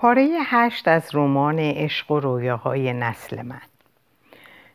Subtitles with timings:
[0.00, 3.60] پاره هشت از رمان عشق و رویاهای نسل من.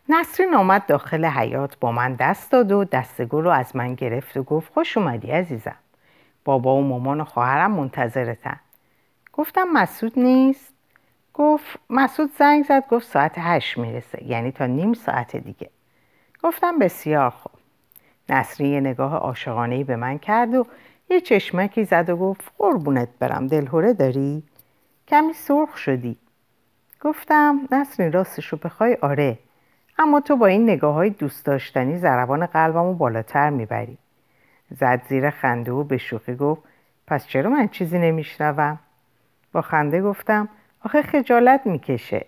[0.09, 4.43] نسرین آمد داخل حیات با من دست داد و دستگل رو از من گرفت و
[4.43, 5.75] گفت خوش اومدی عزیزم.
[6.43, 8.59] بابا و مامان و خواهرم منتظرتن.
[9.33, 10.73] گفتم مسعود نیست؟
[11.33, 15.69] گفت مسعود زنگ زد گفت ساعت هشت می‌رسه یعنی تا نیم ساعت دیگه.
[16.43, 17.51] گفتم بسیار خوب.
[18.29, 20.65] نسرین یه نگاه عاشقانه به من کرد و
[21.09, 24.43] یه چشمکی زد و گفت قربونت برم دلهوره داری؟
[25.07, 26.17] کمی سرخ شدی.
[27.01, 28.97] گفتم نسرین راستشو بخوای.
[29.01, 29.39] آره.
[29.99, 33.97] اما تو با این نگاه های دوست داشتنی زربان قلبمو بالاتر می‌بری.
[34.69, 36.61] زد زیر خنده و به شوخی گفت
[37.07, 38.79] پس چرا من چیزی نمیشنوم؟
[39.51, 40.49] با خنده گفتم
[40.85, 42.25] آخه خجالت می‌کشه.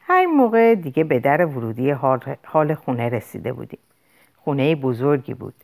[0.00, 1.90] هر موقع دیگه به در ورودی
[2.44, 3.78] حال خونه رسیده بودیم.
[4.36, 5.54] خونه بزرگی بود.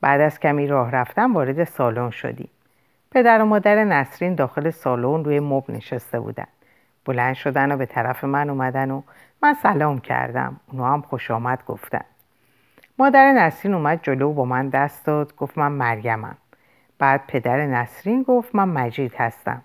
[0.00, 2.48] بعد از کمی راه رفتن وارد سالن شدیم.
[3.16, 6.46] پدر و مادر نسرین داخل سالن روی مبل نشسته بودن.
[7.04, 9.02] بلند شدن و به طرف من اومدن و
[9.42, 10.60] من سلام کردم.
[10.72, 12.04] اونو هم خوش آمد گفتن.
[12.98, 15.36] مادر نسرین اومد جلو و با من دست داد.
[15.36, 16.36] گفت من مریمم
[16.98, 19.62] بعد پدر نسرین گفت من مجید هستم.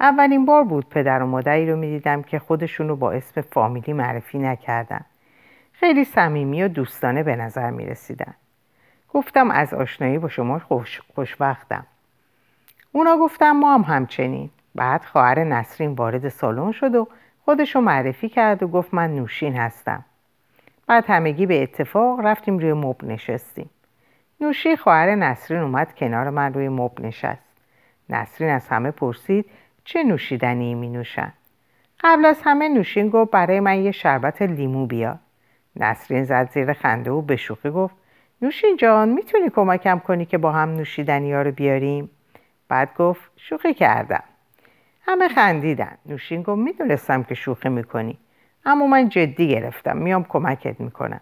[0.00, 4.38] اولین بار بود پدر و مادری رو می‌دیدم که خودشون رو با اسم فامیلی معرفی
[4.38, 5.04] نکردن.
[5.72, 8.34] خیلی صمیمی و دوستانه به نظر می رسیدن.
[9.08, 11.86] گفتم از آشنایی با شما خوش خوشبختم.
[12.92, 14.50] اونا گفتم ما هم همچنین.
[14.74, 17.08] بعد خواهر نسرین وارد سالن شد و
[17.44, 20.04] خودشو معرفی کرد و گفت من نوشین هستم.
[20.86, 23.70] بعد همگی به اتفاق رفتیم روی مب نشستیم.
[24.40, 27.42] نوشین خواهر نسرین اومد کنار من روی مب نشست.
[28.10, 29.46] نسرین از همه پرسید
[29.84, 31.32] چه نوشیدنی می نوشن؟
[32.00, 35.18] قبل از همه نوشین گفت برای من یه شربت لیمو بیار
[35.76, 37.94] نسرین زد زیر خنده و به شوخی گفت
[38.42, 42.10] نوشین جان می‌تونی کمکم کنی که با هم نوشیدنی ها رو بیاریم؟
[42.68, 44.22] بعد گفت شوخی کردم.
[45.02, 45.98] همه خندیدن.
[46.06, 48.18] نوشین گفت می‌دونستم که شوخی می‌کنی.
[48.64, 49.96] اما من جدی گرفتم.
[49.96, 51.20] میام کمکت می‌کنم.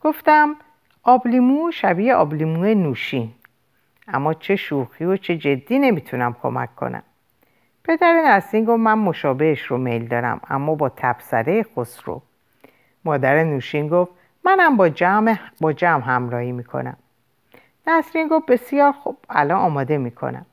[0.00, 0.56] گفتم
[1.02, 3.32] آبلیمو شبیه آبلیمو نوشین.
[4.08, 7.02] اما چه شوخی و چه جدی نمی‌تونم کمک کنم.
[7.84, 12.22] پدر نسرین گفت من مشابهش رو میل دارم اما با تبصره خسرو.
[13.04, 14.12] مادر نوشین گفت
[14.44, 16.96] منم با جمع با جمع همراهی می‌کنم.
[17.88, 20.46] نسرین گفت بسیار خوب الان آماده می‌کنم.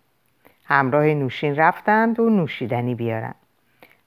[0.65, 3.33] همراه نوشین رفتند و نوشیدنی بیارن.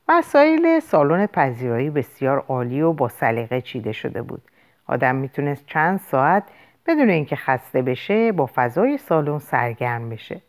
[0.08, 4.42] وسایل سالن پذیرایی بسیار عالی و با سلیقه چیده شده بود.
[4.86, 6.42] آدم می‌تونست چند ساعت
[6.86, 10.40] بدون اینکه خسته بشه با فضای سالن سرگرم بشه.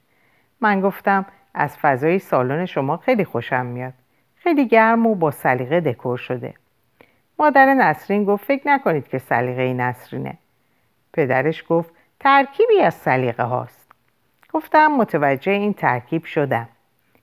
[0.62, 3.94] من گفتم از فضای سالن شما خیلی خوشم میاد.
[4.36, 6.54] خیلی گرم و با سلیقه دکور شده.
[7.40, 10.38] مادر نسرین گفت فکر نکنید که سلیقه نسرینه.
[11.14, 13.92] پدرش گفت ترکیبی از سلیقه هاست.
[14.54, 16.70] گفتم متوجه این ترکیب شدم.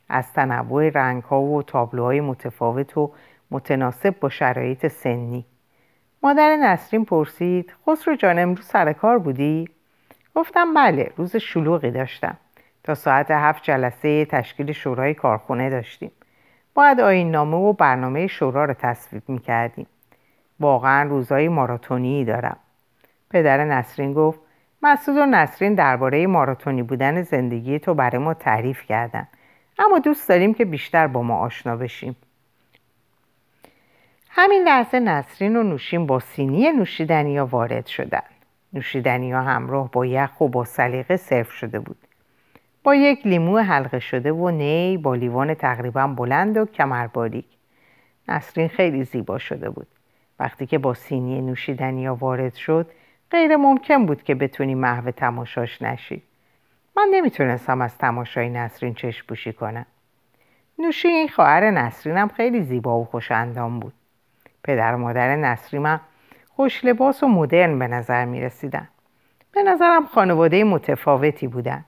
[0.09, 3.13] از تنوع رنگ ها و تابلوهای متفاوت و
[3.51, 5.45] متناسب با شرایط سنی.
[6.23, 9.69] مادر نسرین پرسید خسرو جان امروز سر کار بودی؟
[10.35, 12.37] گفتم بله روز شلوغی داشتم.
[12.85, 16.11] تا ساعت هفت جلسه تشکیل شورای کارخونه داشتیم.
[16.75, 19.87] باید آین نامه و برنامه شورا رو تصویب می‌کردیم.
[20.61, 22.57] واقعا روزای ماراتونی دارم.
[23.31, 24.46] پدر نسرین گفت
[24.87, 29.29] مسعود و نسرین درباره ماراتونی بودن زندگی تو برای ما تعریف کردن.
[29.79, 32.17] اما دوست داریم که بیشتر با ما آشنا بشیم.
[34.31, 38.23] همین لحظه نسرین و نوشین با سینی نوشیدنی ها وارد شدن.
[38.73, 41.97] نوشیدنی ها همراه با یخ و با سلیقه صرف شده بود.
[42.83, 47.47] با یک لیمو حلقه شده و نی با لیوان تقریبا بلند و کمرباریک.
[48.29, 49.87] نسرین خیلی زیبا شده بود.
[50.41, 52.91] وقتی که با سینی نوشیدنی ها وارد شد
[53.31, 56.23] غیر ممکن بود که بتونی محو تماشاش نشی
[56.97, 59.87] من نمی‌تونستم از تماشای نسرین چشم پوشی کنم
[60.79, 63.93] نوشین خواهر نسرینم خیلی زیبا و خوش اندام بود
[64.65, 66.01] پدر و مادر نسرینم
[66.49, 68.89] خوش لباس و مدرن به نظر می رسیدن.
[69.53, 71.85] به نظرم خانواده متفاوتی بودن.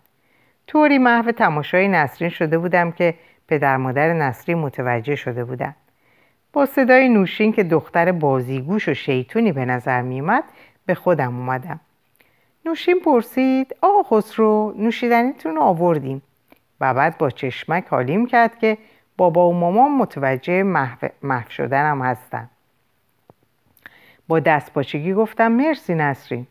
[0.66, 3.14] طوری محو تماشای نسرین شده بودم که
[3.48, 5.74] پدر مادر نسرین متوجه شده بودن.
[6.52, 10.44] با صدای نوشین که دختر بازیگوش و شیطونی به نظر میومد
[10.88, 11.80] به خودم اومدم.
[12.66, 16.22] نوشین پرسید آقا خسرو نوشیدنیتون رو آوردیم.
[16.80, 18.78] و بعد با چشمک حالیم کرد که
[19.16, 20.62] بابا و مامان متوجه
[21.22, 22.50] محو شدنم هستن.
[24.28, 26.46] با دست باچگی گفتم مرسی نسرین.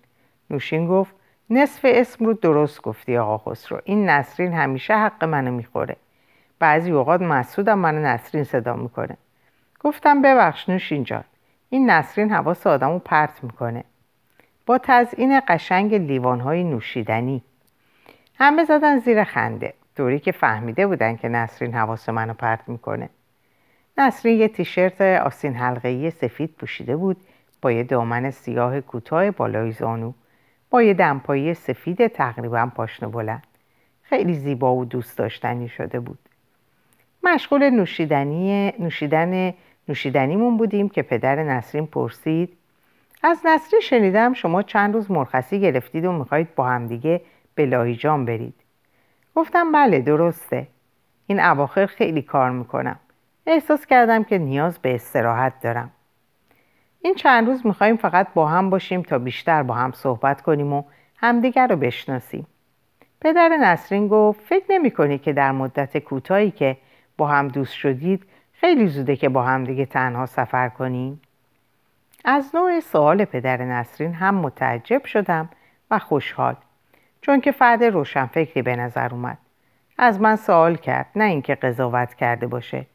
[0.49, 1.15] نوشین گفت
[1.49, 5.95] نصف اسم رو درست گفتی آقا خسرو این نسرین همیشه حق منو می‌خوره.
[6.59, 9.17] بعضی اوقات مسعودم منو نسرین صدا می‌کنه.
[9.79, 11.23] گفتم ببخش نوشین جان.
[11.69, 13.83] این نسرین حواس آدمو پرت می‌کنه.
[14.67, 17.41] با تزئین قشنگ لیوانهای نوشیدنی.
[18.35, 19.73] همه زدن زیر خنده.
[19.97, 23.09] طوری که فهمیده بودن که نسرین حواس منو پرت می‌کنه.
[23.97, 27.17] نسرین یه تیشرت آسین حلقه‌ای سفید پوشیده بود
[27.61, 30.13] با یه دامن سیاه کوتاه بالای زانو
[30.69, 33.47] با یه دمپایی سفید تقریبا پاشنه بلند.
[34.01, 36.19] خیلی زیبا و دوست داشتنی شده بود.
[37.23, 39.53] مشغول نوشیدنی نوشیدن
[39.89, 42.56] نوشیدنیمون بودیم که پدر نسرین پرسید
[43.23, 47.21] از نسرین شنیدم شما چند روز مرخصی گرفتید و می‌خواهید با همدیگه
[47.55, 48.53] به لاهیجان برید.
[49.35, 50.67] گفتم بله درسته.
[51.27, 52.99] این اواخر خیلی کار می‌کنم.
[53.45, 55.91] احساس کردم که نیاز به استراحت دارم.
[57.01, 60.83] این چند روز می‌خوایم فقط با هم باشیم تا بیشتر با هم صحبت کنیم و
[61.17, 62.47] همدیگر رو بشناسیم.
[63.21, 66.77] پدر نسرین گفت فکر نمی کنی که در مدت کوتاهی که
[67.17, 68.23] با هم دوست شدید
[68.53, 71.21] خیلی زوده که با هم دیگه تنها سفر کنیم؟
[72.25, 75.49] از نوع سوال پدر نسرین هم متعجب شدم
[75.91, 76.55] و خوشحال
[77.21, 79.37] چون که فرد روشنفکری به نظر اومد.
[79.97, 82.85] از من سوال کرد نه اینکه قضاوت کرده باشه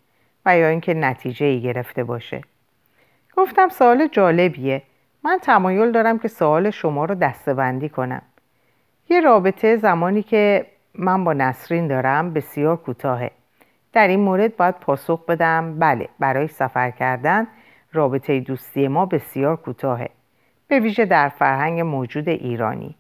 [0.46, 2.42] و یا اینکه نتیجه ای گرفته باشه.
[3.36, 4.82] گفتم سوال جالبیه.
[5.24, 8.22] من تمایل دارم که سوال شما رو دستبندی کنم.
[9.08, 13.30] یه رابطه زمانی که من با نسرین دارم بسیار کوتاهه.
[13.92, 15.78] در این مورد باید پاسخ بدم.
[15.78, 17.46] بله برای سفر کردن
[17.92, 20.10] رابطه دوستی ما بسیار کوتاهه.
[20.68, 22.94] به ویژه در فرهنگ موجود ایرانی.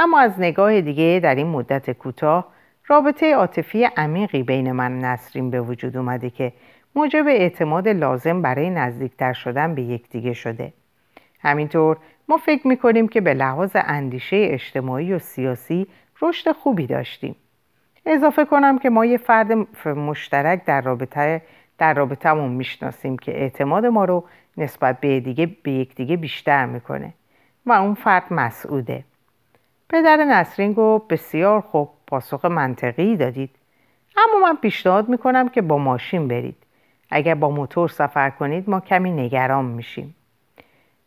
[0.00, 2.46] اما از نگاه دیگه در این مدت کوتاه
[2.86, 6.52] رابطه عاطفی عمیقی بین من و نسرین به وجود اومده که
[6.94, 10.72] موجب اعتماد لازم برای نزدیکتر شدن به یکدیگه شده.
[11.40, 11.96] همینطور
[12.28, 15.86] ما فکر می‌کنیم که به لحاظ اندیشه اجتماعی و سیاسی
[16.22, 17.36] رشد خوبی داشتیم.
[18.06, 19.52] اضافه کنم که ما یه فرد
[19.86, 21.42] مشترک در رابطه
[21.78, 24.24] در رابطهمون می‌شناسیم که اعتماد ما رو
[24.56, 27.12] نسبت به, دیگه به یکدیگه بیشتر می‌کنه
[27.66, 29.04] و اون فرد مسعوده.
[29.88, 33.50] پدر نسرین گفت بسیار خوب پاسخ منطقی دادید.
[34.16, 36.56] اما من پیشنهاد می‌کنم که با ماشین برید.
[37.10, 40.14] اگر با موتور سفر کنید ما کمی نگران میشیم.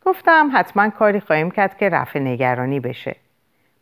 [0.06, 3.16] گفتم حتما کاری خواهیم کرد که رفع نگرانی بشه.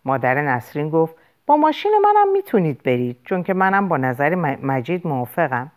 [0.06, 1.16] مادر نسرین گفت
[1.46, 5.72] با ماشین منم می‌تونید برید چون که منم با نظر مجید موافقم.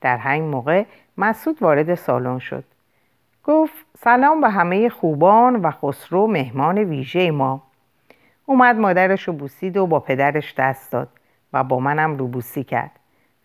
[0.00, 0.84] در همین موقع
[1.18, 2.64] مسعود وارد سالن شد.
[3.44, 7.62] گفت سلام به همه خوبان و خسرو مهمان ویژه ما.
[8.46, 11.08] اومد مادرش رو بوسید و با پدرش دست داد
[11.52, 12.90] و با منم روبوسی کرد.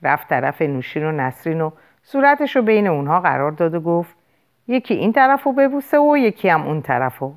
[0.04, 1.72] رفت طرف نوشین و نسرین و
[2.04, 4.16] صورتش رو بین اونها قرار داد و گفت
[4.68, 7.36] یکی این طرف رو ببوسه و یکی هم اون طرف رو.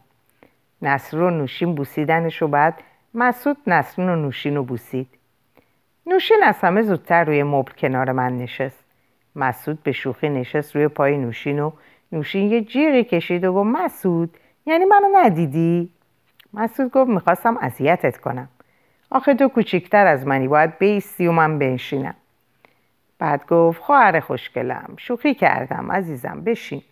[0.82, 2.82] نسرین و نوشین بوسیدنش و بعد
[3.14, 5.08] مسعود نسرین و نوشین رو بوسید.
[6.06, 8.87] نوشین از همه زودتر روی مبل کنار من نشست.
[9.38, 11.72] مسعود به شوخی نشست روی پای نوشین و
[12.12, 14.36] نوشین یه جیغی کشید و گفت مسعود
[14.66, 15.90] یعنی منو ندیدی؟
[16.54, 18.48] مسعود گفت می‌خواستم اذیتت کنم.
[19.10, 22.14] آخه تو کوچیکتر از منی باید بیستی و من بنشینم.
[23.18, 26.82] بعد گفت خواهر خوشگلم شوخی کردم عزیزم بشین.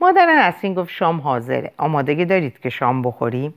[0.00, 1.70] مادر نسرین گفت شام حاضره.
[1.76, 3.54] آمادگی دارید که شام بخوریم؟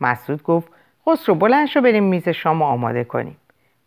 [0.00, 0.68] مسعود گفت
[1.06, 3.36] خسرو بلند شو بریم میز شام آماده کنیم.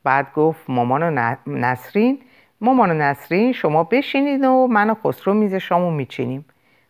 [0.04, 2.20] بعد گفت مامان و نسرین
[2.62, 6.46] مامان و نسرین شما بشینید و من و خسرو میز شامو میچینیم.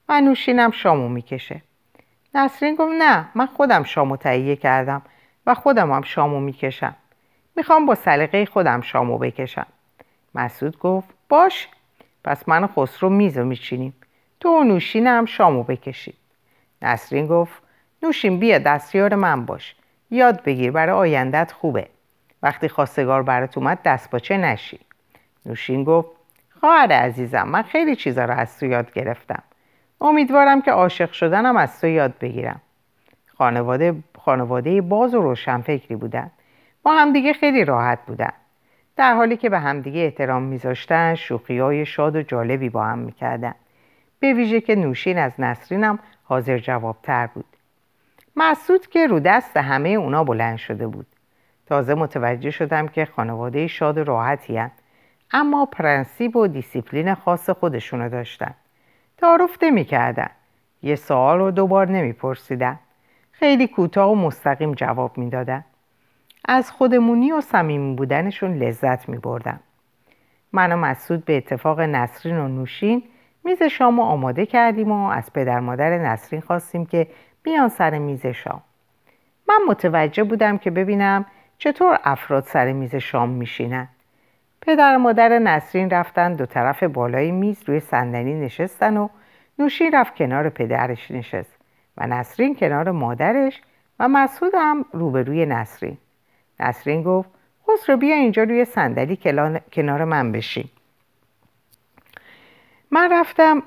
[0.10, 1.62] و نوشینم شامو می‌کشه.
[2.36, 5.02] نسرین گفت نه من خودم شامو تهیه کردم
[5.46, 6.96] و خودم هم شامو می‌کشم.
[7.56, 9.66] می‌خوام با سلیقه خودم شامو بکشم.
[10.36, 11.68] مسعود گفت باش
[12.24, 13.94] پس من و خسرو میز رو میچینیم.
[14.40, 16.18] تو و نوشینم شامو بکشید.
[16.82, 17.64] نسرین گفت
[18.04, 19.76] نوشین بیا دستیار من باش.
[20.12, 21.88] یاد بگیر برای آیندت خوبه.
[22.44, 24.80] وقتی خواستگار برات اومد دست باچه نشی
[25.48, 26.10] نوشین گفت
[26.60, 29.44] خواهر عزیزم من خیلی چیزا رو از تو یاد گرفتم.
[30.02, 32.62] امیدوارم که عاشق شدنم از تو یاد بگیرم.
[33.38, 36.32] خانواده, خانواده باز و روشنفکری بودن.
[36.84, 38.34] با همدیگه خیلی راحت بودن.
[38.96, 43.54] در حالی که به همدیگه احترام میذاشتن شوخی های شاد و جالبی با هم می‌کردن.
[44.20, 47.46] به ویژه که نوشین از نسرینم حاضر جوابتر بود.
[48.36, 51.06] مسعود که رو دست همه اونا بلند شده بود.
[51.66, 54.72] تازه متوجه شدم که خانواده شاد و راحتی‌ان.
[55.32, 58.54] اما پرنسیپ و دیسیپلین خاص خودشونو داشتن.
[59.18, 60.30] تعارف نمی‌کردن.
[60.84, 62.80] یه سوال رو دوبار نمیپرسیدن.
[63.32, 65.66] خیلی کوتاه و مستقیم جواب می‌دادن.
[66.46, 69.60] از خودمونی و صمیمی بودنشون لذت میبردم
[70.54, 73.04] من و مسعود به اتفاق نسرین و نوشین
[73.44, 77.08] میز شام آماده کردیم و از پدر مادر نسرین خواستیم که
[77.44, 78.62] بیان سر میز شام.
[79.50, 81.26] من متوجه بودم که ببینم
[81.58, 83.88] چطور افراد سر میز شام میشینن.
[84.62, 89.10] پدر و مادر نسرین رفتن دو طرف بالای میز روی صندلی نشستن و
[89.60, 91.58] نوشین رفت کنار پدرش نشست
[91.98, 93.62] و نسرین کنار مادرش
[94.00, 95.98] و مسعود هم روبروی نسرین.
[96.60, 97.30] نسرین گفت
[97.68, 99.20] خسرو بیا اینجا روی صندلی
[99.72, 100.70] کنار من بشین.
[102.92, 103.64] من رفتم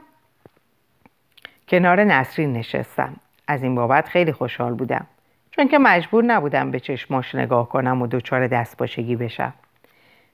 [1.69, 3.17] کنار نسرین نشستم.
[3.47, 5.07] از این بابت خیلی خوشحال بودم
[5.51, 9.53] چون که مجبور نبودم به چشماش نگاه کنم و دچار دستپاچگی بشم.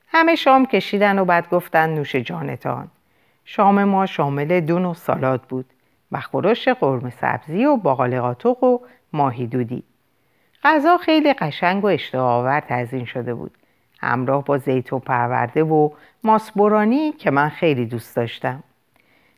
[0.06, 2.88] همه شام کشیدن و بعد گفتن نوش جانتان.
[3.44, 5.66] شام ما شامل دون و سالاد بود
[6.12, 8.78] و خورش قرمه سبزی و باقالی قاطق و
[9.12, 9.82] ماهی دودی.
[10.64, 13.50] غذا خیلی قشنگ و اشتهاآور تزین شده بود.
[14.00, 15.90] همراه با زیتون پرورده و
[16.24, 18.62] ماسبورانی که من خیلی دوست داشتم.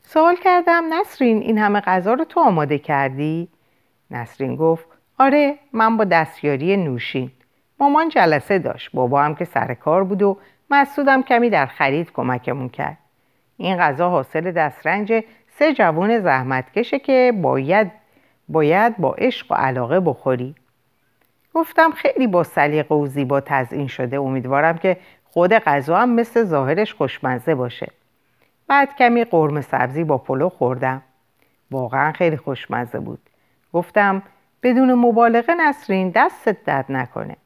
[0.02, 3.48] سوال کردم نسرین این همه غذا رو تو آماده کردی؟
[4.10, 4.86] نسرین گفت
[5.18, 7.30] آره من با دستیاری نوشین.
[7.80, 10.38] مامان جلسه داشت بابا هم که سر کار بود و
[10.70, 12.98] مسعودم کمی در خرید کمکمون کرد.
[13.56, 15.24] این غذا حاصل دسترنج
[15.58, 17.90] سه جوون زحمتکشه که باید
[18.48, 20.54] باید با عشق و علاقه بخوری.
[21.54, 24.20] گفتم خیلی با سلیقه و زیبا تزئین شده.
[24.20, 27.88] امیدوارم که خود غذا هم مثل ظاهرش خوشمزه باشه.
[28.68, 31.02] بعد کمی قرمه سبزی با پلو خوردم.
[31.70, 33.18] واقعا خیلی خوشمزه بود.
[33.72, 34.22] گفتم
[34.62, 37.36] بدون مبالغه نسرین دستت درد نکنه.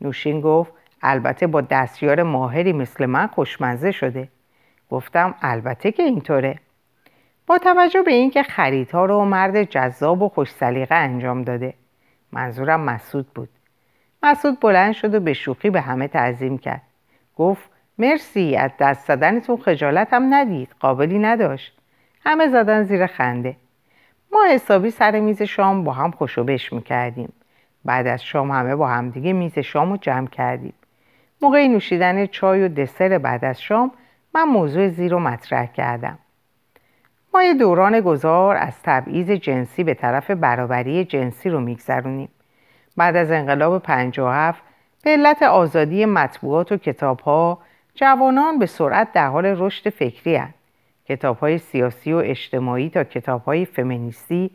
[0.00, 0.72] نوشین گفت
[1.02, 4.28] البته با دستیار ماهری مثل من خوشمزه شده.
[4.90, 6.58] گفتم البته که اینطوره.
[7.46, 11.74] با توجه به اینکه خریدها رو مرد جذاب و خوش سلیقه انجام داده.
[12.32, 13.48] منظورم مسعود بود.
[14.22, 16.82] مسعود بلند شد و به شوخی به همه تعظیم کرد.
[17.36, 21.78] گفت مرسی از دست زدنتون خجالت هم ندید قابلی نداشت.
[22.24, 23.56] همه زدن زیر خنده.
[24.32, 27.32] ما حسابی سر میز شام با هم خوشوبش می‌کردیم.
[27.84, 30.74] بعد از شام همه با همدیگه میز شام جمع کردیم.
[31.42, 33.90] موقع نوشیدن چای و دسر بعد از شام
[34.34, 36.18] من موضوع زیر رو مطرح کردم.
[37.34, 42.28] ما یه دوران گذار از تبعیض جنسی به طرف برابری جنسی رو میگذرونیم.
[42.96, 44.62] بعد از انقلاب 57
[45.04, 47.58] به علت آزادی مطبوعات و کتابها
[47.94, 50.58] جوانان به سرعت در حال رشد فکری هست.
[51.08, 54.50] کتاب های سیاسی و اجتماعی تا کتاب های فمینیستی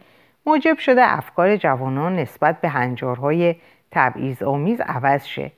[0.46, 3.56] موجب شده افکار جوانان نسبت به هنجارهای
[3.92, 5.52] تبعیض آمیز عوض شه.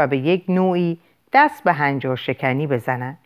[0.00, 0.98] و به یک نوعی
[1.32, 3.18] دست به هنجار شکنی بزنند.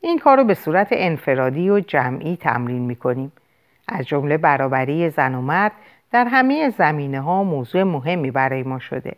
[0.00, 3.32] این کار رو به صورت انفرادی و جمعی تمرین می کنیم.
[3.88, 5.72] از جمله برابری زن و مرد
[6.10, 9.16] در همه زمینه ها موضوع مهمی برای ما شده.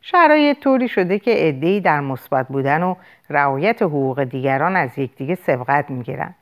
[0.00, 2.94] شرایط طوری شده که عدهای در مثبت بودن و
[3.30, 6.34] رعایت حقوق دیگران از یکدیگه سبقت می‌گیرند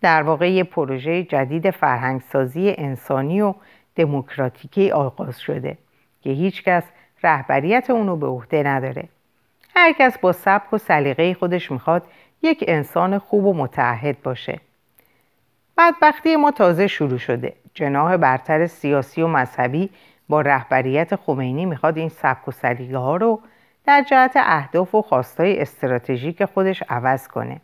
[0.00, 3.54] در واقع یه پروژه جدید فرهنگسازی انسانی و
[3.96, 5.78] دموکراتیکی آغاز شده
[6.20, 6.82] که هیچکس
[7.22, 9.08] رهبریت اونو به عهده نداره
[9.80, 12.02] هر کس با سبک و سلیقه خودش می‌خواد
[12.42, 14.60] یک انسان خوب و متعهد باشه
[15.78, 19.90] بدبختی ما تازه شروع شده جناح برتر سیاسی و مذهبی
[20.28, 23.40] با رهبریت خمینی می‌خواد این سبک و سلیقه ها رو
[23.84, 27.60] در جهت اهداف و خواستای استراتژیک خودش عوض کنه.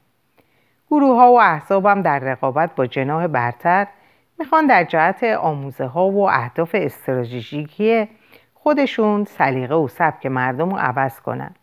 [0.90, 3.86] گروه ها و احزاب هم در رقابت با جناح برتر
[4.38, 8.08] می‌خوان در جهت آموزه ها و اهداف استراتژیکی
[8.54, 11.54] خودشون سلیقه و سبک مردم رو عوض کنن.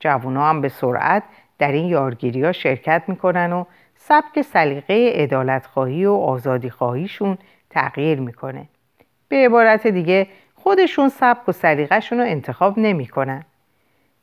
[0.00, 1.22] جوونا هم به سرعت
[1.58, 3.64] در این یارگیری ها شرکت می‌کنن و
[3.96, 7.38] سبک سلیقه ادالت خواهی و آزادی خواهیشون
[7.70, 8.68] تغییر می‌کنه.
[9.28, 13.44] به عبارت دیگه خودشون سبک و سلیقهشون رو انتخاب نمی‌کنن.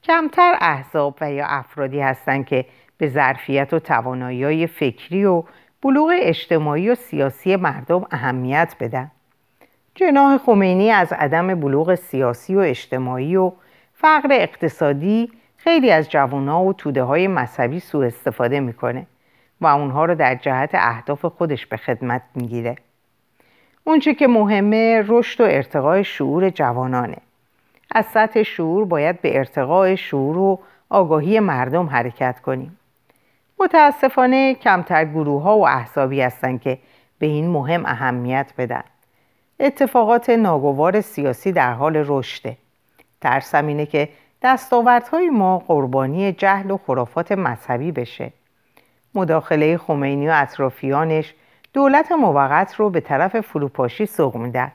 [0.04, 2.66] کمتر احزاب و یا افرادی هستند که
[2.98, 5.44] به ظرفیت و توانایی فکری و
[5.82, 9.12] بلوغ اجتماعی و سیاسی مردم اهمیت بدن.
[9.96, 13.52] جناح خمینی از عدم بلوغ سیاسی و اجتماعی و
[13.94, 15.32] فقر اقتصادی
[15.64, 19.06] خیلی از جوانها و توده های مذهبی سوء استفاده می‌کنه
[19.62, 22.76] و اونها رو در جهت اهداف خودش به خدمت می‌گیره.
[23.84, 27.18] اونچه که مهمه رشد و ارتقای شعور جوانانه.
[27.92, 32.80] از سطح شعور باید به ارتقای شعور و آگاهی مردم حرکت کنیم.
[33.60, 36.78] متاسفانه کمتر گروه ها و احزابی هستند که
[37.20, 38.84] به این مهم اهمیت بدن.
[39.60, 42.58] اتفاقات ناگوار سیاسی در حال رشده.
[43.22, 44.10] ترسم اینه که
[44.44, 48.32] دستاوردهای ما قربانی جهل و خرافات مذهبی بشه.
[49.16, 51.34] مداخله خمینی و اطرافیانش
[51.74, 54.72] دولت موقت رو به طرف فروپاشی سوق میدن.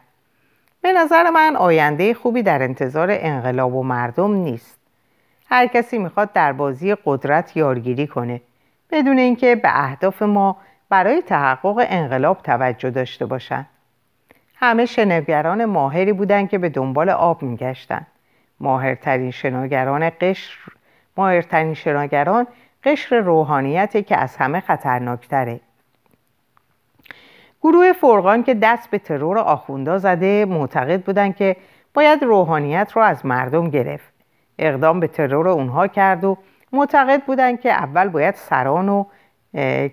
[0.82, 4.78] به نظر من آینده خوبی در انتظار انقلاب و مردم نیست.
[5.50, 8.40] هر کسی می‌خواد در بازی قدرت یارگیری کنه
[8.90, 10.56] بدون اینکه به اهداف ما
[10.88, 13.66] برای تحقق انقلاب توجه داشته باشند
[14.54, 18.06] همه شناگران ماهری بودند که به دنبال آب میگشتند
[18.60, 20.58] ماهرترین شناگران قشر
[21.16, 22.46] ماهرترین شناگران
[22.84, 25.60] قشر روحانیتی که از همه خطرناکتره
[27.62, 31.56] گروه فرقان که دست به ترور آخوندا زده معتقد بودند که
[31.94, 34.12] باید روحانیت را از مردم گرفت
[34.58, 36.38] اقدام به ترور اونها کرد و
[36.72, 39.04] معتقد بودند که اول باید سران و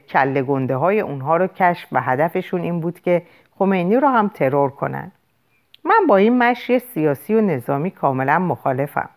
[0.10, 3.22] کله گنده های اونها رو کشف و هدفشون این بود که
[3.60, 5.12] خمینی رو هم ترور کنند.
[5.86, 9.10] من با این مشی سیاسی و نظامی کاملا مخالفم.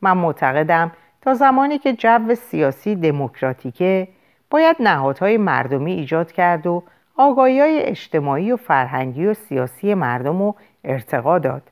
[0.00, 4.08] من معتقدم تا زمانی که جو سیاسی دموکراتیکه
[4.50, 6.82] باید نهادهای مردمی ایجاد کرد و
[7.16, 11.62] آگاهی های اجتماعی و فرهنگی و سیاسی مردم رو ارتقا داد.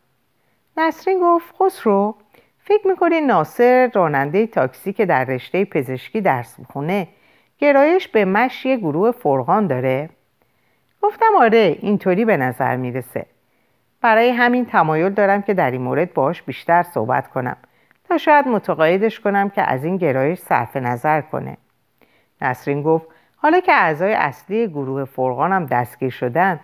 [0.77, 2.15] نسرین گفت خسرو
[2.59, 7.09] فکر می‌کنی ناصر راننده تاکسی که در رشته پزشکی درس می‌خونه
[7.59, 10.11] گرایش به مشی گروه فرقان داره؟
[11.03, 13.27] گفتم آره اینطوری به نظر می‌رسه
[14.03, 17.57] برای همین تمایل دارم که در این مورد باش بیشتر صحبت کنم
[18.09, 21.57] تا شاید متقاعدش کنم که از این گرایش صرف نظر کنه.
[22.43, 23.07] نسرین گفت
[23.37, 26.61] حالا که اعضای اصلی گروه فرقان هم دستگیر شدن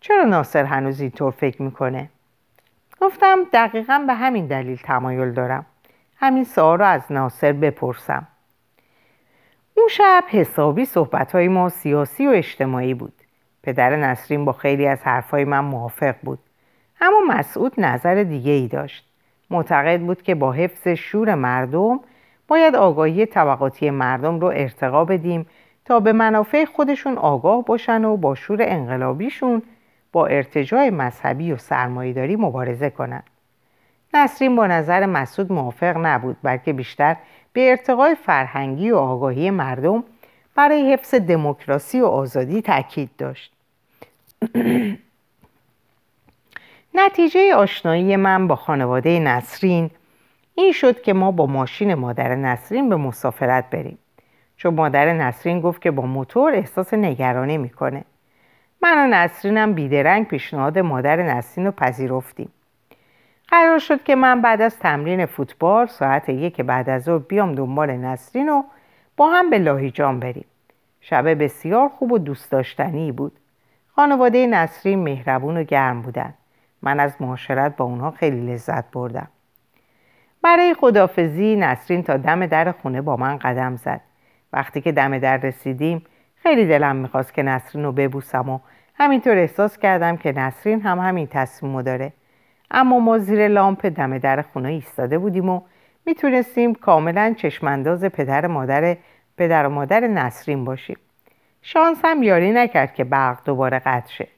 [0.00, 2.08] چرا ناصر هنوز اینطور فکر می‌کنه؟
[3.00, 5.66] گفتم دقیقا به همین دلیل تمایل دارم.
[6.16, 8.26] همین سوال رو از ناصر بپرسم.
[9.74, 13.12] اون شب حسابی صحبت های ما سیاسی و اجتماعی بود.
[13.62, 16.38] پدر نسرین با خیلی از حرفهای من موافق بود.
[17.00, 19.04] اما مسعود نظر دیگه ای داشت
[19.50, 22.00] معتقد بود که با حفظ شور مردم
[22.48, 25.46] باید آگاهی طبقاتی مردم رو ارتقا بدیم
[25.84, 29.62] تا به منافع خودشون آگاه باشن و با شور انقلابیشون
[30.12, 33.24] با ارتجاع مذهبی و سرمایهداری مبارزه کنند.
[34.14, 37.16] نسرین با نظر مسعود موافق نبود بلکه بیشتر
[37.52, 40.04] به ارتقای فرهنگی و آگاهی مردم
[40.54, 43.52] برای حفظ دموکراسی و آزادی تاکید داشت.
[46.94, 49.90] نتیجه آشنایی من با خانواده نسرین
[50.54, 53.98] این شد که ما با ماشین مادر نسرین به مسافرت بریم.
[54.56, 58.04] چون مادر نسرین گفت که با موتور احساس نگرانی می‌کنه.
[58.82, 62.48] من و نسرینم بیدرنگ پیشنهاد مادر نسرین رو پذیرفتیم.
[63.48, 67.90] قرار شد که من بعد از تمرین فوتبال ساعت یک بعد از ظهر بیام دنبال
[67.90, 68.62] نسرین و
[69.16, 70.46] با هم به لاهیجان بریم.
[71.00, 73.32] شب بسیار خوب و دوست داشتنی بود.
[73.96, 76.34] خانواده نسرین مهربون و گرم بودند
[76.82, 79.28] من از معاشرت با اونها خیلی لذت بردم.
[80.42, 84.00] برای خدافزی نسرین تا دم در خونه با من قدم زد.
[84.52, 86.02] وقتی که دم در رسیدیم
[86.34, 88.58] خیلی دلم می‌خواست که نسرین رو ببوسم و
[88.94, 92.12] همینطور احساس کردم که نسرین هم همین تصمیم داره.
[92.70, 95.60] اما ما زیر لامپ دم در خونه ایستاده بودیم و
[96.06, 98.96] می‌تونستیم کاملا چشمانداز پدر مادر
[99.36, 100.96] پدر و مادر نسرین باشیم.
[101.62, 104.28] شانس هم یاری نکرد که برق دوباره قطع شه.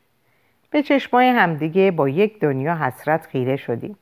[0.72, 3.98] به چشمای همدیگه با یک دنیا حسرت خیره شدیم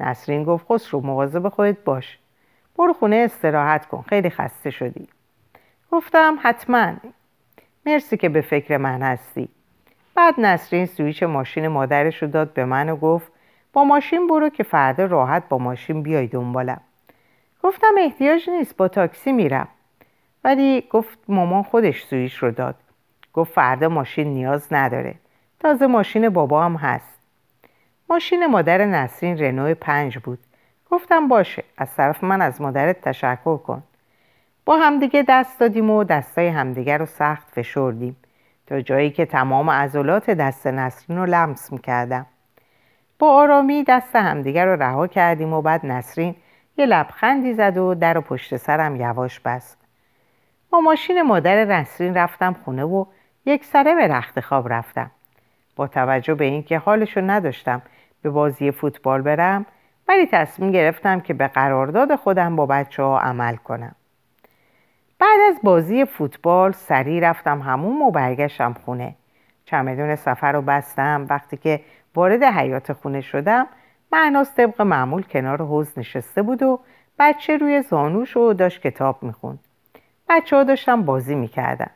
[0.00, 2.18] نسرین گفت خسرو مواظب خودت باش.
[2.78, 4.04] برو خونه استراحت کن.
[4.08, 5.08] خیلی خسته شدی.
[5.92, 6.92] گفتم حتما.
[7.86, 9.48] مرسی که به فکر من هستی.
[10.14, 13.32] بعد نسرین سویچ ماشین مادرش رو داد به من و گفت
[13.72, 16.80] با ماشین برو که فردا راحت با ماشین بیای دنبالم.
[17.62, 19.68] گفتم احتیاج نیست با تاکسی میرم.
[20.44, 22.74] ولی گفت مامان خودش سویچ رو داد.
[23.32, 25.14] گفت فردا ماشین نیاز نداره.
[25.64, 27.18] تازه ماشین بابا هم هست.
[28.10, 30.38] ماشین مادر نسرین رنو پنج بود.
[30.90, 33.82] گفتم باشه از طرف من از مادرت تشکر کن.
[34.64, 38.16] با همدیگه دست دادیم و دستای همدیگه رو سخت فشردیم.
[38.66, 42.26] تا جایی که تمام عضلات دست نسرین رو لمس می‌کردم.
[43.18, 46.34] با آرامی دست همدیگه رو رها کردیم و بعد نسرین
[46.76, 49.78] یه لبخندی زد و در و پشت سرم یواش بست.
[50.70, 53.04] با ماشین مادر نسرین رفتم خونه و
[53.46, 55.10] یک سره به رخت خواب رفتم.
[55.76, 57.82] با توجه به اینکه حالشو نداشتم
[58.22, 59.66] به بازی فوتبال برم
[60.08, 63.94] ولی تصمیم گرفتم که به قرارداد خودم با بچه ها عمل کنم.
[65.18, 69.14] بعد از بازی فوتبال سریع رفتم همون و برگشتم خونه.
[69.64, 71.26] چمدون سفر رو بستم.
[71.30, 71.80] وقتی که
[72.14, 73.66] وارد حیات خونه شدم
[74.12, 76.80] معناس طبق معمول کنار حوز نشسته بود و
[77.18, 79.58] بچه روی زانوش و داشت کتاب می‌خوند.
[80.28, 81.90] بچه ها داشتم بازی می‌کردن.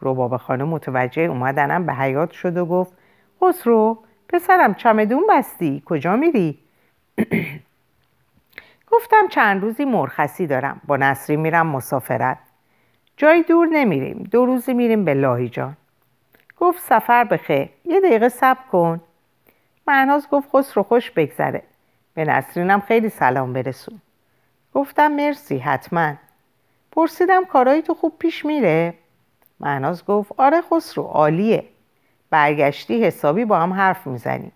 [0.00, 2.92] روباب خانم متوجه اومدنم به حیات شد و گفت
[3.44, 6.58] خسرو پسرم چمدون بستی کجا میری؟
[8.92, 12.38] گفتم چند روزی مرخصی دارم با نصری میرم مسافرت.
[13.16, 15.76] جای دور نمیریم دو روزی میریم به لاهیجان
[16.58, 19.00] گفت سفر بخیر یه دقیقه صبر کن.
[19.86, 21.62] معناز گفت خسرو خوش بگذره.
[22.14, 24.00] به نسرینم خیلی سلام برسون.
[24.74, 26.14] گفتم مرسی حتما.
[26.92, 28.94] پرسیدم کارایی تو خوب پیش میره؟
[29.60, 31.71] معناز گفت آره خسرو عالیه.
[32.32, 34.52] برگشتی حسابی با هم حرف می‌زنیم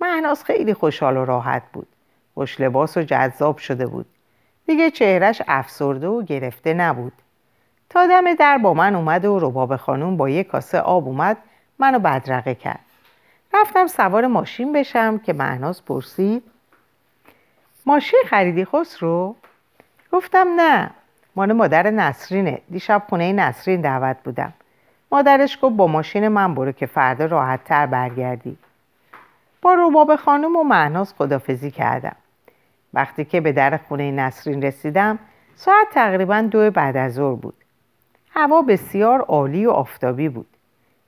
[0.00, 1.86] معناز خیلی خوشحال و راحت بود.
[2.34, 4.06] خوش لباس و جذاب شده بود.
[4.66, 7.12] دیگه چهرش افسرده و گرفته نبود.
[7.90, 11.36] تا دم در با من اومد و رباب خانوم با یک کاسه آب اومد
[11.78, 12.80] منو بدرقه کرد.
[13.54, 16.42] رفتم سوار ماشین بشم که معناز پرسید
[17.86, 19.36] ماشین خریدی خسرو؟
[20.12, 20.90] گفتم نه.
[21.36, 22.60] مال مادر نسرینه.
[22.70, 24.52] دیشب خونه نسرین دعوت بودم.
[25.12, 28.56] مادرش گفت با ماشین من برو که فردا راحت تر برگردی.
[29.62, 32.16] با روباب خانم و معناس خدافزی کردم.
[32.94, 35.18] وقتی که به در خونه نسرین رسیدم
[35.54, 37.54] ساعت تقریبا دو بعد از ظهر بود.
[38.30, 40.46] هوا بسیار عالی و آفتابی بود.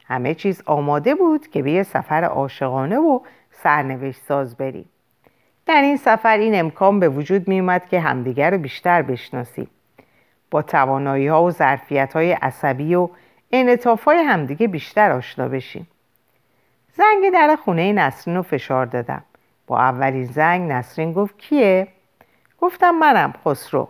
[0.05, 3.21] همه چیز آماده بود که به یه سفر عاشقانه و
[3.53, 4.89] سرنوشت ساز بریم.
[5.67, 9.71] در این سفر این امکان به وجود می اومد که همدیگر رو بیشتر بشناسیم.
[10.51, 13.09] با توانایی ها و ظرفیت های عصبی و
[13.53, 15.89] انعطاف های همدیگه بیشتر آشنا بشیم.
[16.93, 19.23] زنگ در خونه نسرین رو فشار دادم.
[19.67, 21.89] با اولین زنگ نسرین گفت کیه؟
[22.61, 23.89] گفتم منم خسرو.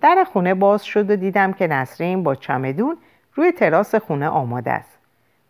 [0.00, 2.96] در خونه باز شد و دیدم که نسرین با چمدون
[3.34, 4.98] روی تراس خونه آماده است.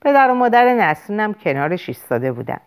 [0.01, 2.61] پدر و مادر نسرینم کنارش ایستاده بودن.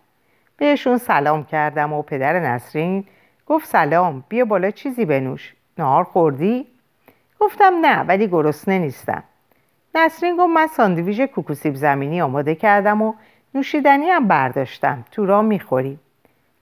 [0.56, 3.04] بهشون سلام کردم و پدر نسرین
[3.46, 5.54] گفت سلام بیا بالا چیزی بنوش.
[5.78, 6.66] نهار خوردی؟
[7.40, 9.22] گفتم نه ولی گرسنه نیستم.
[9.98, 13.14] نسرین گفت من ساندویژ کوکوسیب زمینی آماده کردم و
[13.54, 15.04] نوشیدنی هم برداشتم.
[15.10, 16.00] تو را می‌خوریم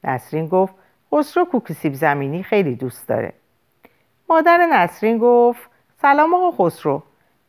[0.05, 0.75] نسرین گفت
[1.13, 3.33] خسرو کوکوسیب زمینی خیلی دوست داره.
[4.29, 5.71] مادر نسرین گفت
[6.03, 7.03] سلام آقا خسرو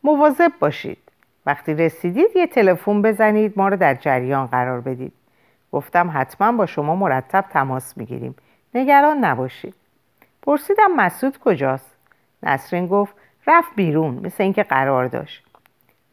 [0.04, 0.98] مواظب باشید.
[1.46, 5.12] وقتی رسیدید یه تلفن بزنید ما رو در جریان قرار بدید.
[5.72, 8.34] گفتم حتما با شما مرتب تماس می‌گیریم.
[8.74, 9.74] نگران نباشید.
[10.42, 11.96] پرسیدم مسعود کجاست؟
[12.42, 13.14] نسرین گفت
[13.46, 15.45] رفت بیرون مثل اینکه قرار داشت.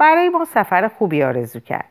[0.03, 1.89] برای ما سفر خوبی آرزو کرد.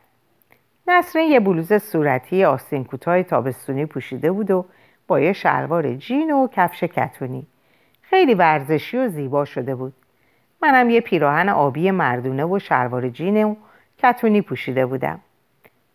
[0.87, 4.65] نسرین یه بلوز صورتی آستین کوتاه تابستونی پوشیده بود و
[5.07, 7.47] با یه شلوار جین و کفش کتونی.
[8.03, 9.93] خیلی ورزشی و زیبا شده بود.
[10.63, 13.55] منم یه پیراهن آبی مردونه و شلوار جین و
[13.99, 15.21] کتونی پوشیده بودم.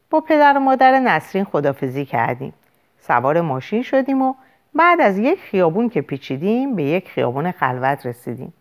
[0.09, 2.53] با پدر و مادر نسرین خدافزی کردیم.
[2.99, 4.33] سوار ماشین شدیم و
[4.75, 8.53] بعد از یک خیابون که پیچیدیم به یک خیابون خلوت رسیدیم.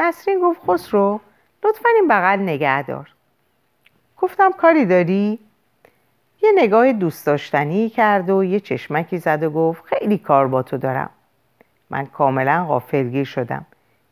[0.00, 1.20] نسرین گفت خسرو
[1.68, 3.10] لطفا این بغل نگه دار.
[4.18, 5.38] گفتم کاری داری؟
[6.42, 10.76] یه نگاه دوست داشتنی کرد و یه چشمکی زد و گفت خیلی کار با تو
[10.76, 11.10] دارم.
[11.90, 13.66] من کاملا غافلگیر شدم.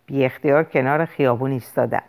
[0.06, 2.02] بی اختیار کنار خیابون ایستادم.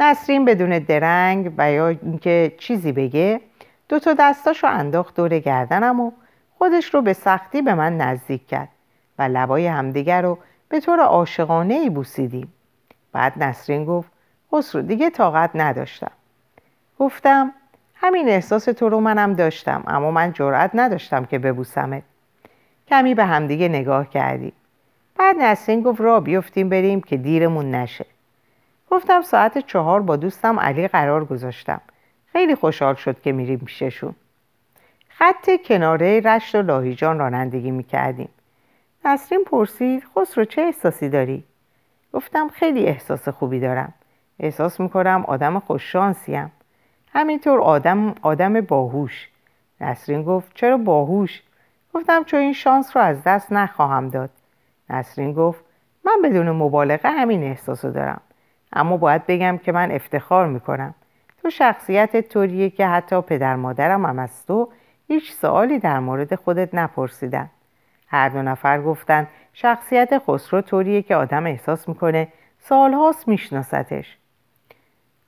[0.00, 3.40] نسرین بدون درنگ و یا اینکه چیزی بگه
[3.88, 6.12] دو تا دستاشو انداخت دور گردنم و
[6.58, 8.68] خودش رو به سختی به من نزدیک کرد
[9.18, 12.52] و لبای همدیگر رو به طور عاشقانه ای بوسیدیم.
[13.12, 14.12] بعد نسرین گفت
[14.54, 16.10] خسرو دیگه طاقت نداشتم.
[16.98, 17.52] گفتم
[17.94, 22.02] همین احساس تو رو منم داشتم اما من جرأت نداشتم که ببوسمت.
[22.88, 24.52] کمی به همدیگه نگاه کردیم.
[25.16, 28.06] بعد نسرین گفت را بیفتیم بریم که دیرمون نشه.
[28.90, 31.80] گفتم ساعت چهار با دوستم علی قرار گذاشتم.
[32.32, 34.14] خیلی خوشحال شد که میریم پیششون.
[35.08, 38.28] خط کناره رشت و لاهیجان رانندگی می‌کردیم.
[39.04, 41.44] نسرین پرسید خسرو چه احساسی داری؟
[42.12, 43.94] گفتم خیلی احساس خوبی دارم.
[44.42, 46.52] احساس می‌کنم آدم خوششانسیم
[47.14, 49.28] همینطور آدم آدم باهوش.
[49.80, 51.42] نسرین گفت چرا باهوش؟
[51.94, 54.30] گفتم چون این شانس رو از دست نخواهم داد.
[54.90, 55.64] نسرین گفت
[56.04, 58.20] من بدون مبالغه همین احساسو دارم.
[58.72, 60.94] اما باید بگم که من افتخار می‌کنم.
[61.42, 64.68] تو شخصیت طوریه که حتی پدر مادرم هم از تو
[65.08, 67.50] هیچ سوالی در مورد خودت نپرسیدن.
[68.06, 72.28] هر دو نفر گفتن شخصیت خسرو طوریه که آدم احساس می‌کنه
[72.58, 74.16] سالهاست میشناستش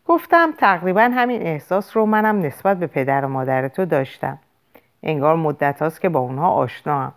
[0.07, 4.38] گفتم تقریبا همین احساس رو منم نسبت به پدر و مادر تو داشتم.
[5.03, 7.12] انگار مدت هاست که با اونها آشنا هم.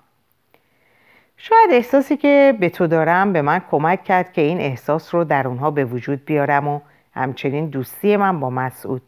[1.38, 5.48] شاید احساسی که به تو دارم به من کمک کرد که این احساس رو در
[5.48, 6.80] اونها به وجود بیارم و
[7.14, 9.02] همچنین دوستی من با مسعود.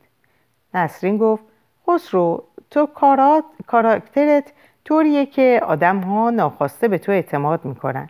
[0.74, 1.44] نسرین گفت
[1.88, 4.54] خسرو تو کارات کاراکترت
[4.86, 8.10] طوریه که آدم ها ناخواسته به تو اعتماد می‌کنن.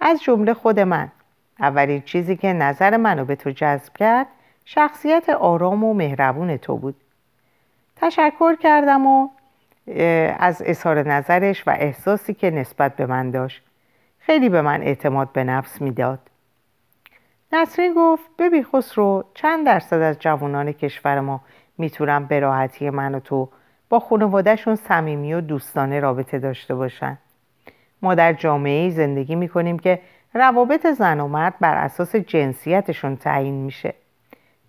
[0.00, 1.08] از جمله خود من.
[1.60, 4.26] اولین چیزی که نظر منو به تو جذب کرد
[4.64, 6.94] شخصیت آرام و مهربون تو بود.
[7.96, 9.28] تشکر کردم و
[10.38, 13.62] از اظهار نظرش و احساسی که نسبت به من داشت.
[14.18, 16.18] خیلی به من اعتماد به نفس می‌داد.
[17.52, 21.40] نسرین گفت ببین خسرو چند درصد از جوانان کشور ما
[21.78, 23.48] می‌تونن به راحتی من و تو
[23.88, 27.18] با خانوادهشون صمیمی و دوستانه رابطه داشته باشن.
[28.02, 30.00] ما در جامعه زندگی می‌کنیم که
[30.34, 33.94] روابط زن و مرد بر اساس جنسیتشون تعیین میشه.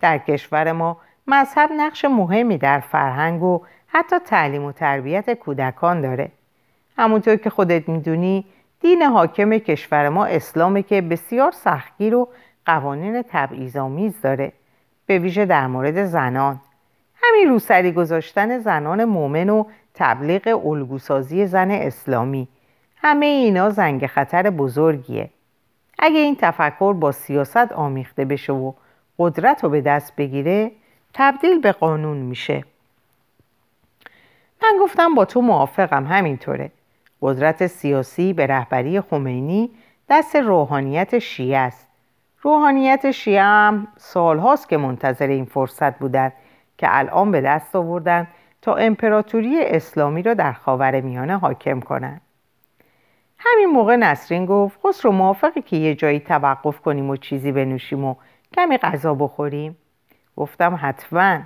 [0.03, 6.31] در کشور ما مذهب نقش مهمی در فرهنگ و حتی تعلیم و تربیت کودکان داره.
[6.97, 8.45] همونطور که خودت می‌دونی
[8.79, 12.27] دین حاکم کشور ما اسلامه که بسیار سختگیر و
[12.65, 14.51] قوانین تبعیض‌آمیز داره
[15.05, 16.59] به ویژه در مورد زنان.
[17.23, 19.63] همین روسری گذاشتن زنان مؤمن و
[19.93, 22.47] تبلیغ الگوسازی زن اسلامی.
[22.97, 25.29] همه اینا زنگ خطر بزرگیه.
[25.99, 28.73] اگه این تفکر با سیاست آمیخته بشه و
[29.19, 30.71] قدرت رو به دست بگیره
[31.13, 32.63] تبدیل به قانون میشه.
[34.63, 36.71] من گفتم با تو موافقم همینطوره.
[37.21, 39.69] قدرت سیاسی به رهبری خمینی
[40.09, 41.87] دست روحانیت شیعه است.
[42.41, 46.31] روحانیت شیعه هم سالهاست که منتظر این فرصت بودن
[46.77, 48.27] که الان به دست آوردن
[48.61, 52.21] تا امپراتوری اسلامی را در خاور میانه حاکم کنند.
[53.39, 58.15] همین موقع نسرین گفت خسرو موافقی که یه جایی توقف کنیم و چیزی بنوشیم و
[58.53, 59.77] کمی غذا بخوریم.
[60.37, 61.39] گفتم حتما.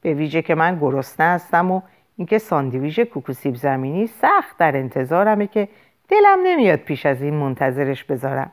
[0.00, 1.80] به ویژه که من گرسنه هستم و
[2.16, 5.68] اینکه ساندویژ کوکوسیب زمینی سخت در انتظارمه که
[6.08, 8.52] دلم نمیاد پیش از این منتظرش بذارم.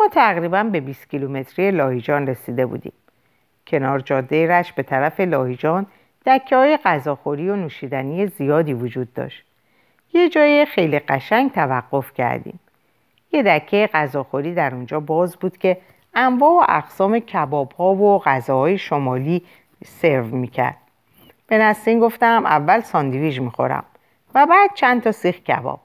[0.00, 2.92] ما تقریبا به 20 کیلومتری لاهیجان رسیده بودیم.
[3.66, 5.86] کنار جاده رش به طرف لاهیجان
[6.26, 9.44] دکه های غذاخوری و نوشیدنی زیادی وجود داشت.
[10.12, 12.60] یه جای خیلی قشنگ توقف کردیم.
[13.32, 15.76] یه دکه غذاخوری در اونجا باز بود که
[16.14, 19.42] انواع و اقسام کباب ها و غذاهای شمالی
[19.84, 20.76] سرو می‌کرد.
[21.46, 23.84] به نسرین گفتم اول ساندویژ می‌خورم
[24.34, 25.80] و بعد چند تا سیخ کباب.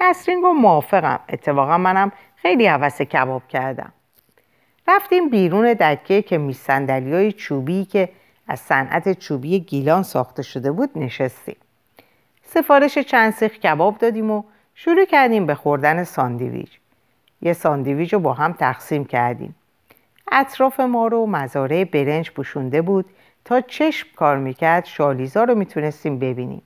[0.00, 1.20] نسرین گفت موافقم.
[1.28, 3.92] اتفاقا منم خیلی حوس کباب کردم.
[4.88, 8.08] رفتیم بیرون دکه که میسندلی های چوبی که
[8.48, 11.56] از صنعت چوبی گیلان ساخته شده بود نشستیم.
[12.42, 14.42] سفارش چند سیخ کباب دادیم و
[14.74, 16.79] شروع کردیم به خوردن ساندویچ.
[17.42, 19.54] یه ساندویچ رو با هم تقسیم کردیم.
[20.32, 23.04] اطراف ما رو مزارع برنج پوشونده بود
[23.44, 26.62] تا چشم کار می‌کرد شالیزا رو می‌تونستیم ببینیم.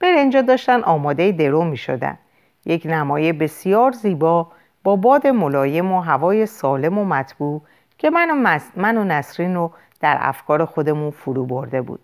[0.00, 2.18] برنجا داشتن آماده درو می‌شدن.
[2.66, 4.52] یک نمای بسیار زیبا
[4.84, 7.62] با باد ملایم و هوای سالم و مطبوع
[7.98, 12.00] که من و, من و نسرین رو در افکار خودمون فرو برده بود.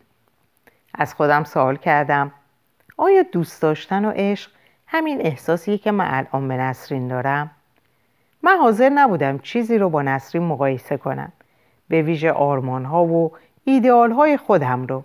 [0.95, 2.33] از خودم سوال کردم
[2.97, 4.51] آیا دوست داشتن و عشق
[4.87, 7.51] همین احساسیه که من الان به نسرین دارم؟
[8.43, 11.33] من حاضر نبودم چیزی رو با نسرین مقایسه کنم.
[11.89, 13.33] به ویژه آرمان ها و
[13.65, 15.05] ایدئال های خودم رو.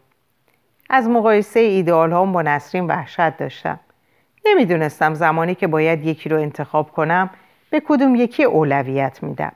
[0.90, 3.80] از مقایسه ایدئال ها با نسرین وحشت داشتم.
[4.46, 7.30] نمی‌دونستم زمانی که باید یکی رو انتخاب کنم
[7.70, 9.52] به کدوم یکی اولویت میدم.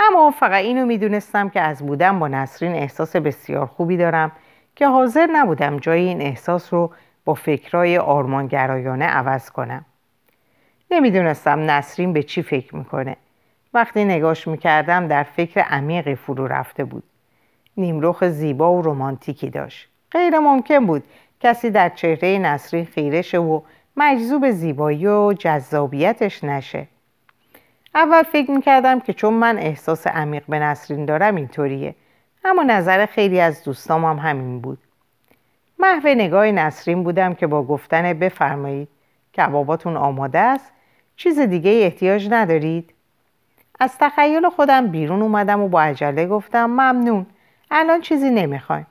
[0.00, 4.32] اما فقط اینو می‌دونستم که از بودم با نسرین احساس بسیار خوبی دارم
[4.76, 6.90] که حاضر نبودم جای این احساس رو
[7.24, 9.84] با فکرای آرمانگرایانه عوض کنم.
[10.94, 13.16] نمی‌دونستم نسرین به چی فکر می‌کنه.
[13.74, 17.02] وقتی نگاش می‌کردم در فکر عمیقی فرو رفته بود.
[17.76, 19.88] نیمروخ زیبا و رمانتیکی داشت.
[20.12, 21.04] غیر ممکن بود
[21.40, 23.60] کسی در چهره نسرین خیره شه و
[23.96, 26.86] مجذوب زیبایی و جذابیتش نشه.
[27.94, 31.94] اول فکر می‌کردم که چون من احساس عمیق به نسرین دارم اینطوریه.
[32.44, 34.78] اما نظر خیلی از دوستام هم همین بود.
[35.78, 38.88] محو نگاه نسرین بودم که با گفتن بفرمایید.
[39.36, 40.72] کباباتون آماده است؟
[41.16, 42.90] چیز دیگه احتیاج ندارید.
[43.80, 47.26] از تخیل خودم بیرون اومدم و با عجله گفتم ممنون.
[47.70, 48.86] الان چیزی نمی‌خوایم.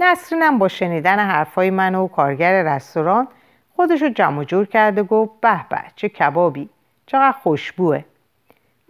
[0.00, 3.28] نسرینم با شنیدن حرفای من و کارگر رستوران
[3.76, 6.68] خودشو جمع جور کرد و گفت به به چه کبابی.
[7.06, 8.04] چقدر خوشبوه.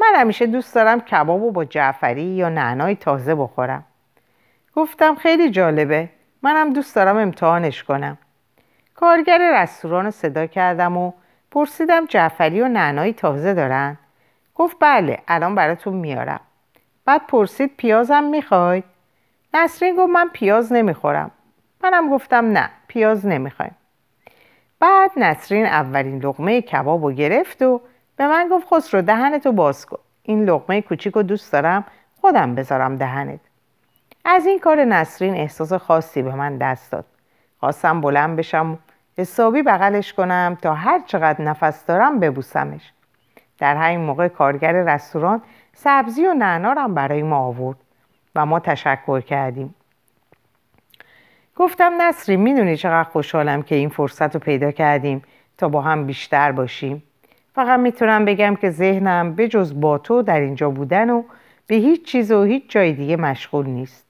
[0.00, 3.84] من همیشه دوست دارم کبابو با جعفری یا نعنای تازه بخورم.
[4.76, 6.08] گفتم خیلی جالبه.
[6.42, 8.18] منم دوست دارم امتحانش کنم.
[8.94, 11.12] کارگر رستوران صدا کردم و
[11.52, 13.98] پرسیدم جعفری و نعنای تازه دارن؟
[14.54, 16.40] گفت بله الان براتون میارم.
[17.04, 18.84] بعد پرسید پیازم می‌خواید
[19.54, 21.30] نسرین گفت من پیاز نمی‌خورم.
[21.84, 23.76] منم گفتم نه پیاز نمی‌خوایم.
[24.80, 27.80] بعد نسرین اولین لغمه کباب رو گرفت و
[28.16, 29.98] به من گفت خسرو دهنتو باز کن.
[30.22, 31.84] این لغمه کوچیک رو دوست دارم
[32.20, 33.40] خودم بذارم دهنت.
[34.24, 37.04] از این کار نسرین احساس خاصی به من دست داد.
[37.60, 38.78] خواستم بلند بشم
[39.18, 42.92] حسابی بغلش کنم تا هر چقدر نفس دارم ببوسمش.
[43.58, 45.42] در همین موقع کارگر رستوران
[45.74, 47.76] سبزی و نعنارم برای ما آورد
[48.34, 49.74] و ما تشکر کردیم.
[51.56, 55.22] گفتم نسرین می‌دونی چقدر خوشحالم که این فرصت رو پیدا کردیم
[55.58, 57.02] تا با هم بیشتر باشیم.
[57.54, 61.22] فقط می‌تونم بگم که ذهنم به جز با تو در اینجا بودن و
[61.66, 64.06] به هیچ چیز و هیچ جای دیگه مشغول نیست.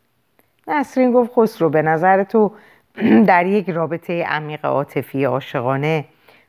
[0.69, 2.53] نسرین گفت خسرو به نظر تو
[3.27, 6.05] در یک رابطه عمیق عاطفی عاشقانه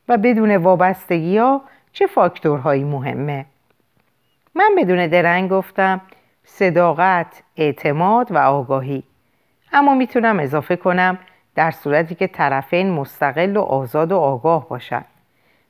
[0.07, 1.61] و بدون وابستگی ها
[1.93, 3.45] چه فاکتورهایی مهمه؟
[4.55, 6.01] من بدون درنگ گفتم
[6.43, 9.03] صداقت، اعتماد و آگاهی.
[9.73, 11.19] اما می‌تونم اضافه کنم
[11.55, 15.05] در صورتی که طرفین مستقل و آزاد و آگاه باشند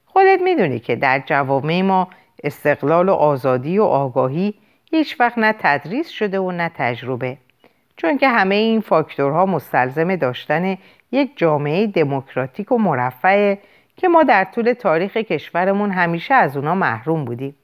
[0.06, 2.08] خودت می‌دونی که در جوامع ما
[2.44, 4.54] استقلال و آزادی و آگاهی
[4.92, 7.38] هیچ وقت نه تدریس شده و نه تجربه.
[7.98, 10.78] چون که همه این فاکتورها مستلزم داشتن
[11.12, 13.56] یک جامعه دموکراتیک و مرفع
[13.98, 17.56] که ما در طول تاریخ کشورمون همیشه از اونا محروم بودیم.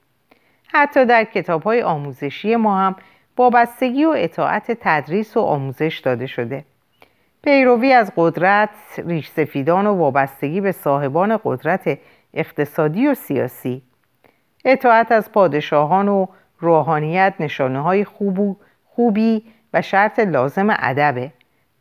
[0.66, 2.96] حتی در کتاب های آموزشی ما هم
[3.38, 6.64] وابستگی و اطاعت تدریس و آموزش داده شده.
[7.42, 8.70] پیروی از قدرت،
[9.06, 11.98] ریش سفیدان و وابستگی به صاحبان قدرت
[12.34, 13.82] اقتصادی و سیاسی.
[14.64, 16.26] اطاعت از پادشاهان و
[16.58, 21.32] روحانیت نشانه های خوب خوبی و شرط لازم ادبه.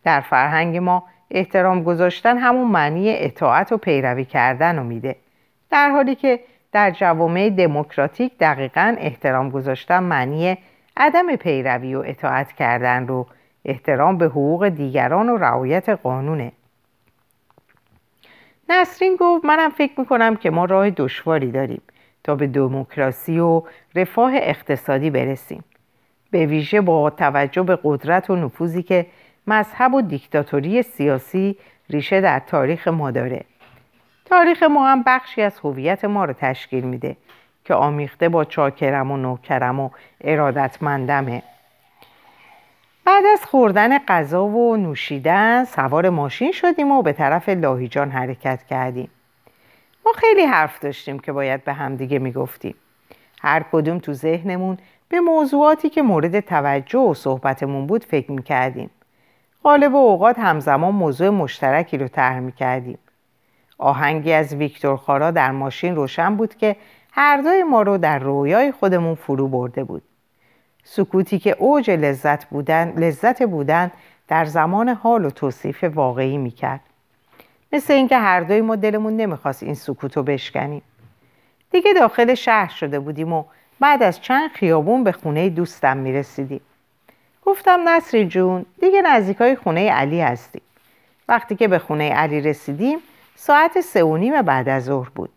[0.04, 5.15] در فرهنگ ما احترام گذاشتن همون معنی اطاعت و پیروی کردن رو میده.
[5.69, 6.39] در حالی که
[6.71, 10.58] در جوامع دموکراتیک دقیقا احترام گذاشتن معنی
[10.97, 13.28] عدم پیروی و اطاعت کردن رو
[13.65, 16.52] احترام به حقوق دیگران و رعایت قانونه.
[18.69, 21.82] نسرین گفت منم فکر می‌کنم که ما راه دشواری داریم
[22.23, 23.63] تا به دموکراسی و
[23.95, 25.63] رفاه اقتصادی برسیم.
[26.31, 29.05] به ویژه با توجه به قدرت و نفوذی که
[29.47, 31.57] مذهب و دیکتاتوری سیاسی
[31.89, 33.45] ریشه در تاریخ ما داره.
[34.25, 37.17] تاریخ ما هم بخشی از هویت ما رو تشکیل میده
[37.65, 39.89] که آمیخته با چاکرم و نوکرم و
[40.21, 41.43] ارادتمندمه.
[43.05, 49.09] بعد از خوردن غذا و نوشیدن سوار ماشین شدیم و به طرف لاهیجان حرکت کردیم.
[50.05, 52.75] ما خیلی حرف داشتیم که باید به همدیگه می‌گفتیم.
[53.41, 54.77] هر کدوم تو ذهنمون
[55.10, 58.89] به موضوعاتی که مورد توجه و صحبتمون بود فکر می‌کردیم.
[59.63, 62.98] غالب اوقات همزمان موضوع مشترکی رو طرح می‌کردیم.
[63.78, 66.76] آهنگی از ویکتور خارا در ماشین روشن بود که
[67.12, 70.02] هر دوی ما رو در رویای خودمون فرو برده بود.
[70.84, 73.91] سکوتی که اوج لذت بودن لذت بودن
[74.28, 76.80] در زمان حال و توصیف واقعی می‌کرد.
[77.74, 80.82] مثل اینکه هر دوی ما دلمون نمی‌خواست این سکوت رو بشکنیم.
[81.72, 83.43] دیگه داخل شهر شده بودیم و
[83.79, 86.61] بعد از چند خیابون به خونه دوستم می‌رسیدیم.
[87.45, 90.61] گفتم نصری جون دیگه نزدیکای خونه علی هستیم
[91.27, 92.99] وقتی که به خونه علی رسیدیم
[93.35, 95.29] ساعت سه و نیم بعد از ظهر بود.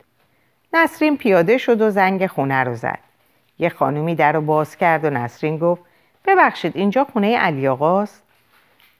[0.72, 2.98] نسرین پیاده شد و زنگ خونه رو زد.
[3.59, 5.83] یه خانومی در رو باز کرد و نسرین گفت
[6.24, 8.22] ببخشید اینجا خونه علی آقاست؟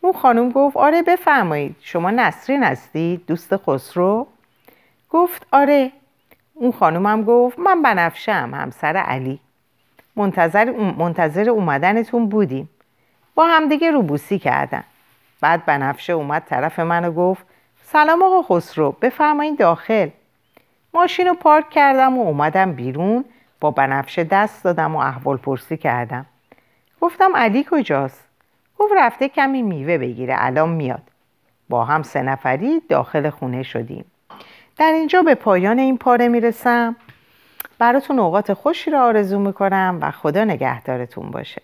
[0.01, 4.27] اون خانم گفت آره بفرمایید شما نسرین هستید دوست خسرو؟
[5.11, 5.93] گفت آره.
[6.55, 9.41] اون خانم هم گفت من بنفشم همسر علی.
[10.17, 12.69] منتظر, منتظر اومدنتون بودیم.
[13.35, 14.85] با همدیگه روبوسی کردن.
[15.41, 17.47] بعد بنفشه اومد طرف منو گفت
[17.83, 20.09] سلام آقا خسرو بفرمایید داخل.
[20.95, 23.25] ماشین رو پارک کردم و اومدم بیرون
[23.61, 26.27] با بنفشه دست دادم و احوال پرسی کردم.
[27.01, 28.29] گفتم علی کجاست؟
[28.79, 31.03] گفت رفته کمی میوه بگیره الان میاد.
[31.69, 34.05] با هم سه نفری داخل خونه شدیم.
[34.77, 36.97] در اینجا به پایان این پاره می‌رسم.
[37.79, 41.63] براتون اوقات خوشی را آرزو می‌کنم و خدا نگهدارتون باشه.